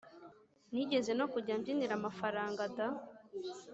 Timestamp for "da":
2.77-2.87